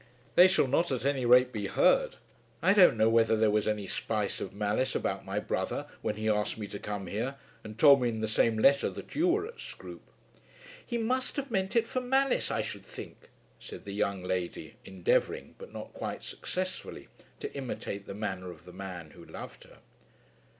"They 0.33 0.47
shall 0.47 0.65
not 0.67 0.91
at 0.91 1.05
any 1.05 1.27
rate 1.27 1.51
be 1.51 1.67
heard. 1.67 2.15
I 2.63 2.73
don't 2.73 2.97
know 2.97 3.07
whether 3.07 3.37
there 3.37 3.51
was 3.51 3.67
any 3.67 3.85
spice 3.85 4.41
of 4.41 4.51
malice 4.51 4.95
about 4.95 5.25
my 5.27 5.37
brother 5.37 5.85
when 6.01 6.15
he 6.15 6.27
asked 6.27 6.57
me 6.57 6.65
to 6.69 6.79
come 6.79 7.05
here, 7.05 7.35
and 7.63 7.77
told 7.77 8.01
me 8.01 8.09
in 8.09 8.19
the 8.19 8.27
same 8.27 8.57
letter 8.57 8.89
that 8.89 9.13
you 9.13 9.27
were 9.27 9.45
at 9.45 9.59
Scroope." 9.59 10.11
"He 10.83 10.97
must 10.97 11.35
have 11.35 11.51
meant 11.51 11.75
it 11.75 11.87
for 11.87 12.01
malice, 12.01 12.49
I 12.49 12.63
should 12.63 12.83
think," 12.83 13.29
said 13.59 13.85
the 13.85 13.93
young 13.93 14.23
lady, 14.23 14.73
endeavouring, 14.85 15.53
but 15.59 15.71
not 15.71 15.93
quite 15.93 16.23
successfully, 16.23 17.07
to 17.39 17.53
imitate 17.53 18.07
the 18.07 18.15
manner 18.15 18.49
of 18.49 18.65
the 18.65 18.73
man 18.73 19.11
who 19.11 19.23
loved 19.23 19.65
her. 19.65 19.77